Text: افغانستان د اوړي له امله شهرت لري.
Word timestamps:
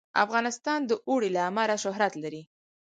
افغانستان 0.25 0.79
د 0.85 0.91
اوړي 1.09 1.29
له 1.35 1.41
امله 1.49 1.75
شهرت 1.83 2.13
لري. 2.23 2.41